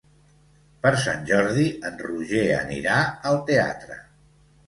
Per 0.85 0.91
Sant 1.01 1.21
Jordi 1.31 1.65
en 1.89 2.01
Roger 2.07 2.41
anirà 2.61 2.97
al 3.33 3.37
teatre. 3.51 3.99